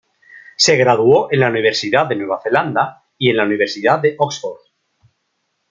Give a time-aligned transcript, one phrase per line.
[0.55, 4.57] Se graduó en la Universidad de Nueva Zelanda y en la Universidad de Oxford.